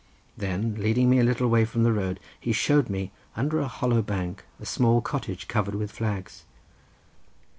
Then 0.35 0.73
leading 0.79 1.11
me 1.11 1.19
a 1.19 1.23
little 1.23 1.47
way 1.47 1.63
from 1.63 1.83
the 1.83 1.93
road 1.93 2.19
he 2.39 2.53
showed 2.53 2.89
me, 2.89 3.11
under 3.35 3.59
a 3.59 3.67
hollow 3.67 4.01
bank, 4.01 4.43
a 4.59 4.65
small 4.65 4.99
cottage 4.99 5.47
covered 5.47 5.75
with 5.75 5.91
flags. 5.91 6.43